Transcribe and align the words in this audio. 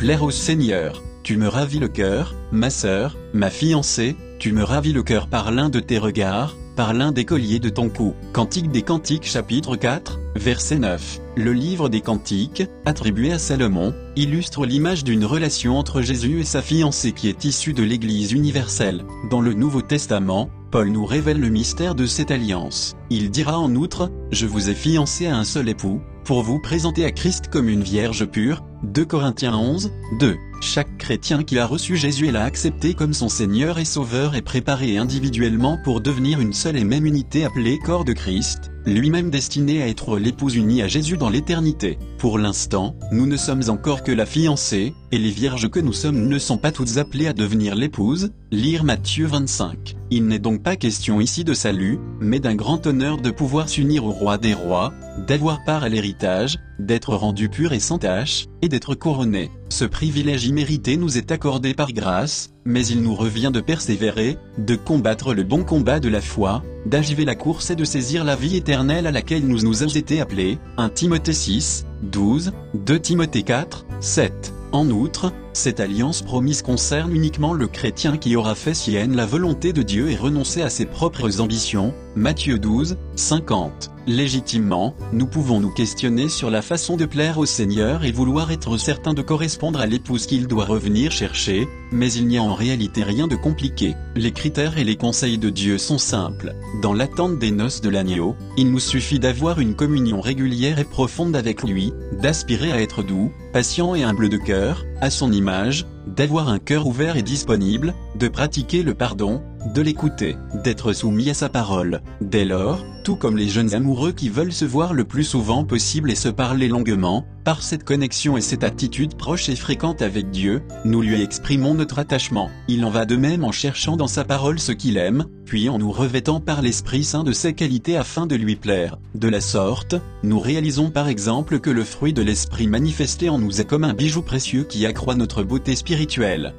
plaire 0.00 0.22
au 0.22 0.30
Seigneur. 0.30 1.02
Tu 1.22 1.36
me 1.36 1.46
ravis 1.46 1.78
le 1.78 1.88
cœur, 1.88 2.34
ma 2.52 2.70
sœur, 2.70 3.18
ma 3.34 3.50
fiancée, 3.50 4.16
tu 4.38 4.52
me 4.52 4.62
ravis 4.64 4.94
le 4.94 5.02
cœur 5.02 5.28
par 5.28 5.50
l'un 5.50 5.68
de 5.68 5.78
tes 5.78 5.98
regards, 5.98 6.56
par 6.74 6.94
l'un 6.94 7.12
des 7.12 7.26
colliers 7.26 7.58
de 7.58 7.68
ton 7.68 7.90
cou. 7.90 8.14
Cantique 8.32 8.70
des 8.70 8.80
Cantiques 8.80 9.26
chapitre 9.26 9.76
4, 9.76 10.18
verset 10.36 10.78
9. 10.78 11.20
Le 11.36 11.52
livre 11.52 11.90
des 11.90 12.00
Cantiques, 12.00 12.62
attribué 12.86 13.30
à 13.30 13.38
Salomon, 13.38 13.92
illustre 14.16 14.64
l'image 14.64 15.04
d'une 15.04 15.26
relation 15.26 15.76
entre 15.76 16.00
Jésus 16.00 16.40
et 16.40 16.44
sa 16.44 16.62
fiancée 16.62 17.12
qui 17.12 17.28
est 17.28 17.44
issue 17.44 17.74
de 17.74 17.82
l'Église 17.82 18.32
universelle. 18.32 19.04
Dans 19.30 19.42
le 19.42 19.52
Nouveau 19.52 19.82
Testament, 19.82 20.48
Paul 20.70 20.88
nous 20.88 21.04
révèle 21.04 21.40
le 21.40 21.50
mystère 21.50 21.94
de 21.94 22.06
cette 22.06 22.30
alliance. 22.30 22.96
Il 23.10 23.30
dira 23.30 23.58
en 23.58 23.74
outre, 23.74 24.10
Je 24.32 24.46
vous 24.46 24.70
ai 24.70 24.74
fiancé 24.74 25.26
à 25.26 25.36
un 25.36 25.44
seul 25.44 25.68
époux, 25.68 26.00
pour 26.24 26.42
vous 26.42 26.58
présenter 26.58 27.04
à 27.04 27.10
Christ 27.10 27.48
comme 27.48 27.68
une 27.68 27.82
vierge 27.82 28.24
pure. 28.24 28.62
2 28.82 29.04
Corinthiens 29.04 29.54
11, 29.54 29.92
2. 30.18 30.38
Chaque 30.62 30.96
chrétien 30.96 31.42
qui 31.42 31.58
a 31.58 31.66
reçu 31.66 31.96
Jésus 31.96 32.28
et 32.28 32.32
l'a 32.32 32.44
accepté 32.44 32.94
comme 32.94 33.12
son 33.12 33.28
Seigneur 33.28 33.78
et 33.78 33.84
Sauveur 33.84 34.34
est 34.34 34.42
préparé 34.42 34.96
individuellement 34.96 35.78
pour 35.84 36.00
devenir 36.00 36.40
une 36.40 36.54
seule 36.54 36.78
et 36.78 36.84
même 36.84 37.04
unité 37.04 37.44
appelée 37.44 37.78
corps 37.78 38.06
de 38.06 38.14
Christ, 38.14 38.72
lui-même 38.86 39.30
destiné 39.30 39.82
à 39.82 39.88
être 39.88 40.18
l'épouse 40.18 40.56
unie 40.56 40.82
à 40.82 40.88
Jésus 40.88 41.16
dans 41.16 41.30
l'éternité. 41.30 41.98
Pour 42.18 42.38
l'instant, 42.38 42.96
nous 43.12 43.26
ne 43.26 43.36
sommes 43.36 43.62
encore 43.68 44.02
que 44.02 44.12
la 44.12 44.26
fiancée, 44.26 44.94
et 45.12 45.18
les 45.18 45.30
vierges 45.30 45.68
que 45.68 45.80
nous 45.80 45.92
sommes 45.92 46.28
ne 46.28 46.38
sont 46.38 46.58
pas 46.58 46.72
toutes 46.72 46.98
appelées 46.98 47.26
à 47.26 47.32
devenir 47.32 47.74
l'épouse, 47.74 48.32
lire 48.50 48.84
Matthieu 48.84 49.26
25. 49.26 49.96
Il 50.10 50.26
n'est 50.26 50.38
donc 50.38 50.62
pas 50.62 50.76
question 50.76 51.20
ici 51.20 51.44
de 51.44 51.54
salut, 51.54 51.98
mais 52.20 52.40
d'un 52.40 52.54
grand 52.54 52.86
honneur 52.86 53.18
de 53.18 53.30
pouvoir 53.30 53.68
s'unir 53.68 54.04
au 54.04 54.10
roi 54.10 54.38
des 54.38 54.54
rois, 54.54 54.92
d'avoir 55.26 55.64
part 55.64 55.82
à 55.82 55.88
l'héritage, 55.88 56.58
d'être 56.78 57.14
rendu 57.14 57.48
pur 57.48 57.72
et 57.72 57.80
sans 57.80 57.98
tache, 57.98 58.46
et 58.62 58.68
d'être 58.68 58.94
couronné. 58.94 59.50
Ce 59.68 59.84
privilège 59.84 60.46
immérité 60.46 60.96
nous 60.96 61.16
est 61.16 61.30
accordé 61.30 61.74
par 61.74 61.92
grâce, 61.92 62.50
mais 62.64 62.86
il 62.86 63.02
nous 63.02 63.14
revient 63.14 63.50
de 63.52 63.60
persévérer, 63.60 64.38
de 64.58 64.76
combattre 64.76 65.34
le 65.34 65.42
bon 65.42 65.64
combat 65.64 66.00
de 66.00 66.08
la 66.08 66.20
foi, 66.20 66.62
d'agiver 66.86 67.24
la 67.24 67.34
course 67.34 67.70
et 67.70 67.76
de 67.76 67.84
saisir 67.84 68.24
la 68.24 68.36
vie 68.36 68.56
éternelle 68.56 69.06
à 69.06 69.10
laquelle 69.10 69.46
nous 69.46 69.60
nous 69.60 69.82
avons 69.82 69.92
été 69.92 70.20
appelés. 70.20 70.58
1 70.76 70.88
Timothée 70.90 71.32
6, 71.32 71.86
12, 72.02 72.52
2 72.74 73.00
Timothée 73.00 73.42
4, 73.42 73.86
7. 74.00 74.52
En 74.72 74.88
outre, 74.90 75.32
cette 75.52 75.80
alliance 75.80 76.22
promise 76.22 76.62
concerne 76.62 77.14
uniquement 77.14 77.52
le 77.52 77.66
chrétien 77.66 78.16
qui 78.16 78.36
aura 78.36 78.54
fait 78.54 78.74
sienne 78.74 79.16
la 79.16 79.26
volonté 79.26 79.72
de 79.72 79.82
Dieu 79.82 80.10
et 80.10 80.16
renoncé 80.16 80.62
à 80.62 80.70
ses 80.70 80.86
propres 80.86 81.40
ambitions. 81.40 81.92
Matthieu 82.14 82.58
12, 82.58 82.96
50. 83.16 83.90
Légitimement, 84.06 84.94
nous 85.12 85.26
pouvons 85.26 85.60
nous 85.60 85.70
questionner 85.70 86.28
sur 86.28 86.50
la 86.50 86.62
façon 86.62 86.96
de 86.96 87.04
plaire 87.04 87.38
au 87.38 87.46
Seigneur 87.46 88.04
et 88.04 88.12
vouloir 88.12 88.50
être 88.50 88.76
certain 88.78 89.12
de 89.12 89.22
correspondre 89.22 89.80
à 89.80 89.86
l'épouse 89.86 90.26
qu'il 90.26 90.46
doit 90.46 90.64
revenir 90.64 91.12
chercher, 91.12 91.68
mais 91.92 92.12
il 92.12 92.26
n'y 92.26 92.38
a 92.38 92.42
en 92.42 92.54
réalité 92.54 93.02
rien 93.02 93.28
de 93.28 93.36
compliqué. 93.36 93.94
Les 94.16 94.32
critères 94.32 94.78
et 94.78 94.84
les 94.84 94.96
conseils 94.96 95.38
de 95.38 95.50
Dieu 95.50 95.78
sont 95.78 95.98
simples. 95.98 96.54
Dans 96.82 96.94
l'attente 96.94 97.38
des 97.38 97.50
noces 97.50 97.82
de 97.82 97.90
l'agneau, 97.90 98.36
il 98.56 98.70
nous 98.70 98.80
suffit 98.80 99.18
d'avoir 99.18 99.60
une 99.60 99.74
communion 99.74 100.20
régulière 100.20 100.78
et 100.78 100.84
profonde 100.84 101.36
avec 101.36 101.62
lui, 101.62 101.92
d'aspirer 102.20 102.72
à 102.72 102.80
être 102.80 103.02
doux, 103.02 103.30
patient 103.52 103.94
et 103.94 104.02
humble 104.02 104.28
de 104.28 104.38
cœur, 104.38 104.84
à 105.00 105.10
son 105.10 105.32
image, 105.32 105.86
d'avoir 106.06 106.48
un 106.48 106.58
cœur 106.58 106.86
ouvert 106.86 107.16
et 107.16 107.22
disponible, 107.22 107.94
de 108.20 108.28
pratiquer 108.28 108.82
le 108.82 108.92
pardon, 108.92 109.42
de 109.74 109.80
l'écouter, 109.80 110.36
d'être 110.62 110.92
soumis 110.92 111.30
à 111.30 111.34
sa 111.34 111.48
parole. 111.48 112.02
Dès 112.20 112.44
lors, 112.44 112.84
tout 113.02 113.16
comme 113.16 113.38
les 113.38 113.48
jeunes 113.48 113.74
amoureux 113.74 114.12
qui 114.12 114.28
veulent 114.28 114.52
se 114.52 114.66
voir 114.66 114.92
le 114.92 115.04
plus 115.04 115.24
souvent 115.24 115.64
possible 115.64 116.10
et 116.10 116.14
se 116.14 116.28
parler 116.28 116.68
longuement, 116.68 117.24
par 117.44 117.62
cette 117.62 117.82
connexion 117.82 118.36
et 118.36 118.42
cette 118.42 118.62
attitude 118.62 119.16
proche 119.16 119.48
et 119.48 119.56
fréquente 119.56 120.02
avec 120.02 120.30
Dieu, 120.30 120.62
nous 120.84 121.00
lui 121.00 121.22
exprimons 121.22 121.72
notre 121.72 121.98
attachement. 121.98 122.50
Il 122.68 122.84
en 122.84 122.90
va 122.90 123.06
de 123.06 123.16
même 123.16 123.42
en 123.42 123.52
cherchant 123.52 123.96
dans 123.96 124.06
sa 124.06 124.24
parole 124.24 124.60
ce 124.60 124.72
qu'il 124.72 124.98
aime, 124.98 125.24
puis 125.46 125.70
en 125.70 125.78
nous 125.78 125.90
revêtant 125.90 126.40
par 126.40 126.60
l'Esprit 126.60 127.04
Saint 127.04 127.24
de 127.24 127.32
ses 127.32 127.54
qualités 127.54 127.96
afin 127.96 128.26
de 128.26 128.36
lui 128.36 128.56
plaire. 128.56 128.98
De 129.14 129.28
la 129.28 129.40
sorte, 129.40 129.94
nous 130.22 130.40
réalisons 130.40 130.90
par 130.90 131.08
exemple 131.08 131.58
que 131.58 131.70
le 131.70 131.84
fruit 131.84 132.12
de 132.12 132.22
l'Esprit 132.22 132.66
manifesté 132.66 133.30
en 133.30 133.38
nous 133.38 133.62
est 133.62 133.66
comme 133.66 133.84
un 133.84 133.94
bijou 133.94 134.20
précieux 134.20 134.64
qui 134.64 134.84
accroît 134.84 135.14
notre 135.14 135.42
beauté 135.42 135.74
spirituelle. 135.74 136.54